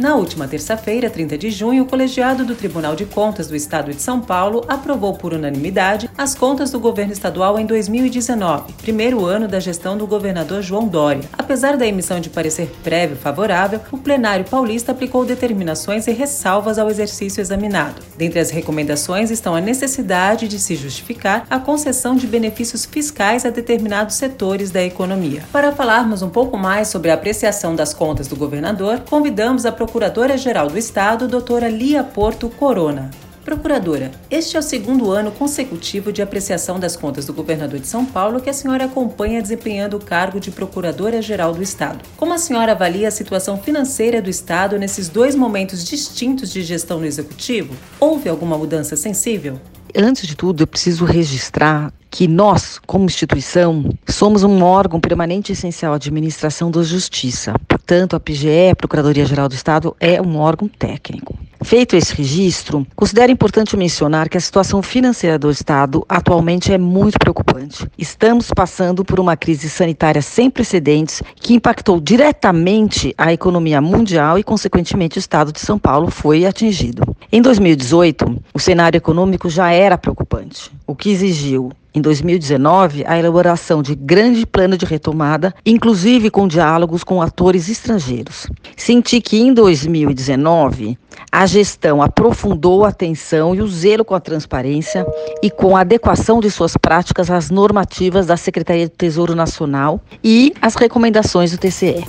Na 0.00 0.14
última 0.14 0.48
terça-feira, 0.48 1.10
30 1.10 1.36
de 1.36 1.50
junho, 1.50 1.82
o 1.82 1.86
colegiado 1.86 2.42
do 2.42 2.54
Tribunal 2.54 2.96
de 2.96 3.04
Contas 3.04 3.48
do 3.48 3.54
Estado 3.54 3.92
de 3.92 4.00
São 4.00 4.18
Paulo 4.18 4.64
aprovou 4.66 5.12
por 5.12 5.34
unanimidade 5.34 6.08
as 6.16 6.34
contas 6.34 6.70
do 6.70 6.80
governo 6.80 7.12
estadual 7.12 7.58
em 7.58 7.66
2019, 7.66 8.72
primeiro 8.80 9.26
ano 9.26 9.46
da 9.46 9.60
gestão 9.60 9.98
do 9.98 10.06
governador 10.06 10.62
João 10.62 10.88
Dória. 10.88 11.28
Apesar 11.36 11.76
da 11.76 11.86
emissão 11.86 12.18
de 12.18 12.30
parecer 12.30 12.72
prévio 12.82 13.14
favorável, 13.14 13.78
o 13.92 13.98
plenário 13.98 14.46
paulista 14.46 14.92
aplicou 14.92 15.26
determinações 15.26 16.06
e 16.06 16.12
ressalvas 16.12 16.78
ao 16.78 16.88
exercício 16.88 17.42
examinado. 17.42 18.00
Dentre 18.16 18.40
as 18.40 18.48
recomendações 18.48 19.30
estão 19.30 19.54
a 19.54 19.60
necessidade 19.60 20.48
de 20.48 20.58
se 20.58 20.76
justificar 20.76 21.46
a 21.50 21.58
concessão 21.58 22.16
de 22.16 22.26
benefícios 22.26 22.86
fiscais 22.86 23.44
a 23.44 23.50
determinados 23.50 24.16
setores 24.16 24.70
da 24.70 24.82
economia. 24.82 25.42
Para 25.52 25.72
falarmos 25.72 26.22
um 26.22 26.30
pouco 26.30 26.56
mais 26.56 26.88
sobre 26.88 27.10
a 27.10 27.14
apreciação 27.14 27.76
das 27.76 27.92
contas 27.92 28.28
do 28.28 28.34
governador, 28.34 29.00
convidamos 29.00 29.66
a 29.66 29.72
Procuradora-Geral 29.90 30.68
do 30.68 30.78
Estado, 30.78 31.26
doutora 31.26 31.68
Lia 31.68 32.04
Porto 32.04 32.48
Corona. 32.48 33.10
Procuradora, 33.44 34.12
este 34.30 34.56
é 34.56 34.60
o 34.60 34.62
segundo 34.62 35.10
ano 35.10 35.32
consecutivo 35.32 36.12
de 36.12 36.22
apreciação 36.22 36.78
das 36.78 36.94
contas 36.94 37.26
do 37.26 37.32
governador 37.32 37.80
de 37.80 37.88
São 37.88 38.06
Paulo 38.06 38.40
que 38.40 38.48
a 38.48 38.52
senhora 38.52 38.84
acompanha 38.84 39.42
desempenhando 39.42 39.96
o 39.96 40.04
cargo 40.04 40.38
de 40.38 40.52
Procuradora-Geral 40.52 41.52
do 41.54 41.60
Estado. 41.60 42.04
Como 42.16 42.32
a 42.32 42.38
senhora 42.38 42.70
avalia 42.70 43.08
a 43.08 43.10
situação 43.10 43.58
financeira 43.58 44.22
do 44.22 44.30
Estado 44.30 44.78
nesses 44.78 45.08
dois 45.08 45.34
momentos 45.34 45.84
distintos 45.84 46.52
de 46.52 46.62
gestão 46.62 47.00
no 47.00 47.04
Executivo? 47.04 47.74
Houve 47.98 48.28
alguma 48.28 48.56
mudança 48.56 48.94
sensível? 48.94 49.60
Antes 49.92 50.24
de 50.24 50.36
tudo, 50.36 50.62
eu 50.62 50.68
preciso 50.68 51.04
registrar 51.04 51.92
que 52.10 52.26
nós, 52.26 52.80
como 52.86 53.04
instituição, 53.04 53.84
somos 54.08 54.42
um 54.42 54.62
órgão 54.62 55.00
permanente 55.00 55.52
e 55.52 55.54
essencial 55.54 55.92
à 55.92 55.96
administração 55.96 56.70
da 56.70 56.82
justiça. 56.82 57.54
Portanto, 57.68 58.16
a 58.16 58.20
PGE, 58.20 58.70
a 58.72 58.76
Procuradoria-Geral 58.76 59.48
do 59.48 59.54
Estado, 59.54 59.96
é 60.00 60.20
um 60.20 60.36
órgão 60.36 60.68
técnico. 60.68 61.38
Feito 61.62 61.94
esse 61.94 62.14
registro, 62.14 62.86
considero 62.96 63.30
importante 63.30 63.76
mencionar 63.76 64.30
que 64.30 64.38
a 64.38 64.40
situação 64.40 64.80
financeira 64.80 65.38
do 65.38 65.50
Estado 65.50 66.04
atualmente 66.08 66.72
é 66.72 66.78
muito 66.78 67.18
preocupante. 67.18 67.86
Estamos 67.98 68.50
passando 68.50 69.04
por 69.04 69.20
uma 69.20 69.36
crise 69.36 69.68
sanitária 69.68 70.22
sem 70.22 70.48
precedentes 70.48 71.22
que 71.36 71.52
impactou 71.52 72.00
diretamente 72.00 73.14
a 73.16 73.30
economia 73.30 73.80
mundial 73.80 74.38
e, 74.38 74.42
consequentemente, 74.42 75.18
o 75.18 75.20
Estado 75.20 75.52
de 75.52 75.60
São 75.60 75.78
Paulo 75.78 76.10
foi 76.10 76.46
atingido. 76.46 77.02
Em 77.30 77.42
2018, 77.42 78.42
o 78.54 78.58
cenário 78.58 78.96
econômico 78.96 79.50
já 79.50 79.70
era 79.70 79.98
preocupante, 79.98 80.72
o 80.86 80.96
que 80.96 81.10
exigiu 81.10 81.70
em 81.94 82.00
2019, 82.00 83.04
a 83.06 83.18
elaboração 83.18 83.82
de 83.82 83.94
grande 83.94 84.46
plano 84.46 84.76
de 84.76 84.86
retomada, 84.86 85.54
inclusive 85.66 86.30
com 86.30 86.46
diálogos 86.46 87.02
com 87.02 87.20
atores 87.20 87.68
estrangeiros. 87.68 88.46
Senti 88.76 89.20
que 89.20 89.40
em 89.40 89.52
2019, 89.52 90.96
a 91.32 91.46
gestão 91.46 92.00
aprofundou 92.00 92.84
a 92.84 92.88
atenção 92.88 93.54
e 93.54 93.60
o 93.60 93.66
zelo 93.66 94.04
com 94.04 94.14
a 94.14 94.20
transparência 94.20 95.04
e 95.42 95.50
com 95.50 95.76
a 95.76 95.80
adequação 95.80 96.40
de 96.40 96.50
suas 96.50 96.76
práticas 96.76 97.30
às 97.30 97.50
normativas 97.50 98.26
da 98.26 98.36
Secretaria 98.36 98.88
do 98.88 98.94
Tesouro 98.94 99.34
Nacional 99.34 100.00
e 100.22 100.52
às 100.62 100.76
recomendações 100.76 101.50
do 101.50 101.58
TCE. 101.58 102.04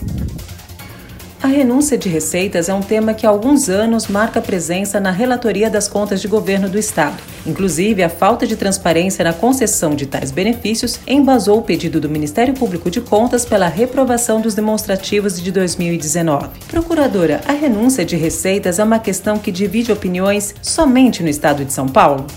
A 1.44 1.48
renúncia 1.48 1.98
de 1.98 2.08
receitas 2.08 2.70
é 2.70 2.74
um 2.74 2.82
tema 2.82 3.16
que 3.16 3.26
há 3.26 3.30
alguns 3.30 3.68
anos 3.68 4.08
marca 4.08 4.40
presença 4.40 5.00
na 5.00 5.10
relatoria 5.10 5.72
das 5.72 5.88
contas 5.88 6.22
de 6.22 6.28
governo 6.28 6.70
do 6.70 6.78
Estado. 6.78 7.18
Inclusive, 7.48 8.04
a 8.04 8.10
falta 8.10 8.46
de 8.46 8.56
transparência 8.56 9.24
na 9.24 9.34
concessão 9.34 9.96
de 9.96 10.06
tais 10.06 10.30
benefícios 10.30 11.00
embasou 11.08 11.58
o 11.58 11.64
pedido 11.64 12.00
do 12.00 12.08
Ministério 12.08 12.54
Público 12.54 12.92
de 12.92 13.02
Contas 13.02 13.44
pela 13.44 13.68
reprovação 13.68 14.40
dos 14.40 14.54
demonstrativos 14.54 15.42
de 15.42 15.52
2019. 15.52 16.48
Procuradora, 16.68 17.42
a 17.48 17.54
renúncia 17.54 18.06
de 18.06 18.16
receitas 18.16 18.78
é 18.78 18.84
uma 18.84 19.00
questão 19.00 19.40
que 19.40 19.52
divide 19.52 19.92
opiniões 19.92 20.54
somente 20.62 21.24
no 21.24 21.30
Estado 21.30 21.66
de 21.66 21.74
São 21.74 21.88
Paulo? 21.88 22.28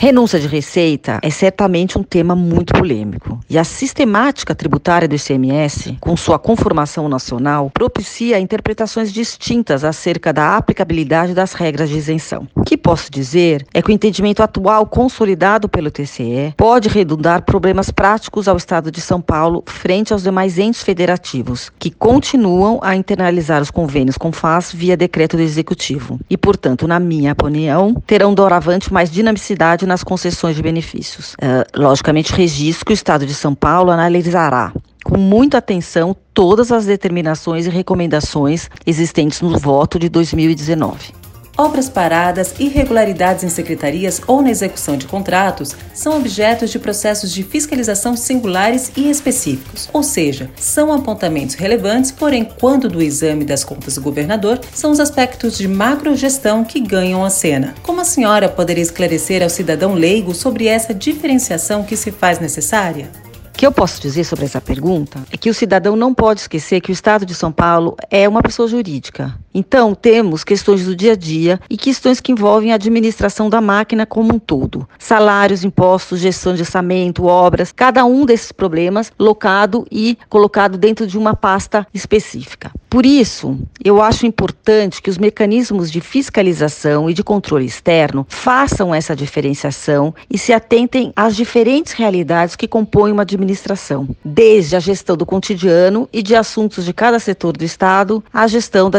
Renúncia 0.00 0.38
de 0.38 0.46
receita 0.46 1.18
é 1.22 1.28
certamente 1.28 1.98
um 1.98 2.04
tema 2.04 2.36
muito 2.36 2.72
polêmico. 2.72 3.40
E 3.50 3.58
a 3.58 3.64
sistemática 3.64 4.54
tributária 4.54 5.08
do 5.08 5.16
ICMS, 5.16 5.96
com 5.98 6.16
sua 6.16 6.38
conformação 6.38 7.08
nacional, 7.08 7.68
propicia 7.74 8.38
interpretações 8.38 9.12
distintas 9.12 9.82
acerca 9.82 10.32
da 10.32 10.56
aplicabilidade 10.56 11.34
das 11.34 11.52
regras 11.52 11.88
de 11.88 11.96
isenção. 11.96 12.46
O 12.54 12.62
que 12.62 12.76
posso 12.76 13.10
dizer 13.10 13.66
é 13.74 13.82
que 13.82 13.90
o 13.90 13.92
entendimento 13.92 14.40
atual 14.40 14.86
consolidado 14.86 15.68
pelo 15.68 15.90
TCE 15.90 16.54
pode 16.56 16.88
redundar 16.88 17.42
problemas 17.42 17.90
práticos 17.90 18.46
ao 18.46 18.56
Estado 18.56 18.92
de 18.92 19.00
São 19.00 19.20
Paulo 19.20 19.64
frente 19.66 20.12
aos 20.12 20.22
demais 20.22 20.60
entes 20.60 20.80
federativos, 20.80 21.72
que 21.76 21.90
continuam 21.90 22.78
a 22.84 22.94
internalizar 22.94 23.60
os 23.60 23.70
convênios 23.72 24.16
com 24.16 24.30
FAS 24.30 24.72
via 24.72 24.96
decreto 24.96 25.36
do 25.36 25.42
Executivo. 25.42 26.20
E, 26.30 26.36
portanto, 26.36 26.86
na 26.86 27.00
minha 27.00 27.32
opinião, 27.32 28.00
terão 28.06 28.32
doravante 28.32 28.92
mais 28.92 29.10
dinamicidade 29.10 29.87
nas 29.88 30.04
concessões 30.04 30.54
de 30.54 30.62
benefícios. 30.62 31.34
Uh, 31.34 31.80
logicamente, 31.80 32.32
registro 32.32 32.86
que 32.86 32.92
o 32.92 32.94
Estado 32.94 33.26
de 33.26 33.34
São 33.34 33.54
Paulo 33.54 33.90
analisará 33.90 34.72
com 35.04 35.16
muita 35.16 35.58
atenção 35.58 36.14
todas 36.34 36.70
as 36.70 36.84
determinações 36.84 37.66
e 37.66 37.70
recomendações 37.70 38.68
existentes 38.86 39.40
no 39.40 39.58
voto 39.58 39.98
de 39.98 40.08
2019. 40.08 41.14
Obras 41.60 41.88
paradas, 41.88 42.54
irregularidades 42.60 43.42
em 43.42 43.48
secretarias 43.48 44.22
ou 44.28 44.40
na 44.40 44.48
execução 44.48 44.96
de 44.96 45.08
contratos 45.08 45.74
são 45.92 46.16
objetos 46.16 46.70
de 46.70 46.78
processos 46.78 47.32
de 47.32 47.42
fiscalização 47.42 48.16
singulares 48.16 48.92
e 48.96 49.10
específicos, 49.10 49.88
ou 49.92 50.04
seja, 50.04 50.48
são 50.54 50.92
apontamentos 50.92 51.56
relevantes, 51.56 52.12
porém, 52.12 52.44
quando 52.44 52.88
do 52.88 53.02
exame 53.02 53.44
das 53.44 53.64
contas 53.64 53.96
do 53.96 54.02
governador, 54.02 54.60
são 54.72 54.92
os 54.92 55.00
aspectos 55.00 55.58
de 55.58 55.66
macrogestão 55.66 56.62
que 56.62 56.78
ganham 56.78 57.24
a 57.24 57.30
cena. 57.30 57.74
Como 57.82 58.00
a 58.00 58.04
senhora 58.04 58.48
poderia 58.48 58.84
esclarecer 58.84 59.42
ao 59.42 59.50
cidadão 59.50 59.94
leigo 59.94 60.36
sobre 60.36 60.68
essa 60.68 60.94
diferenciação 60.94 61.82
que 61.82 61.96
se 61.96 62.12
faz 62.12 62.38
necessária? 62.38 63.10
que 63.58 63.66
eu 63.66 63.72
posso 63.72 64.00
dizer 64.00 64.22
sobre 64.22 64.44
essa 64.44 64.60
pergunta 64.60 65.18
é 65.32 65.36
que 65.36 65.50
o 65.50 65.54
cidadão 65.54 65.96
não 65.96 66.14
pode 66.14 66.42
esquecer 66.42 66.80
que 66.80 66.92
o 66.92 66.92
Estado 66.92 67.26
de 67.26 67.34
São 67.34 67.50
Paulo 67.50 67.96
é 68.08 68.28
uma 68.28 68.40
pessoa 68.40 68.68
jurídica. 68.68 69.36
Então, 69.54 69.94
temos 69.94 70.44
questões 70.44 70.84
do 70.84 70.94
dia 70.94 71.12
a 71.12 71.16
dia 71.16 71.60
e 71.68 71.76
questões 71.76 72.20
que 72.20 72.32
envolvem 72.32 72.72
a 72.72 72.74
administração 72.74 73.48
da 73.48 73.60
máquina 73.60 74.06
como 74.06 74.34
um 74.34 74.38
todo. 74.38 74.88
Salários, 74.98 75.64
impostos, 75.64 76.20
gestão 76.20 76.54
de 76.54 76.62
orçamento, 76.62 77.24
obras, 77.24 77.72
cada 77.72 78.04
um 78.04 78.24
desses 78.24 78.52
problemas 78.52 79.12
locado 79.18 79.86
e 79.90 80.18
colocado 80.28 80.76
dentro 80.76 81.06
de 81.06 81.18
uma 81.18 81.34
pasta 81.34 81.86
específica. 81.92 82.70
Por 82.90 83.04
isso, 83.04 83.58
eu 83.84 84.00
acho 84.00 84.26
importante 84.26 85.02
que 85.02 85.10
os 85.10 85.18
mecanismos 85.18 85.90
de 85.90 86.00
fiscalização 86.00 87.10
e 87.10 87.14
de 87.14 87.22
controle 87.22 87.66
externo 87.66 88.26
façam 88.30 88.94
essa 88.94 89.14
diferenciação 89.14 90.14
e 90.30 90.38
se 90.38 90.54
atentem 90.54 91.12
às 91.14 91.36
diferentes 91.36 91.92
realidades 91.92 92.56
que 92.56 92.66
compõem 92.66 93.12
uma 93.12 93.22
administração, 93.22 94.08
desde 94.24 94.74
a 94.74 94.80
gestão 94.80 95.16
do 95.16 95.26
cotidiano 95.26 96.08
e 96.10 96.22
de 96.22 96.34
assuntos 96.34 96.84
de 96.84 96.94
cada 96.94 97.18
setor 97.18 97.56
do 97.56 97.64
Estado 97.64 98.24
à 98.32 98.46
gestão 98.46 98.88
da 98.88 98.98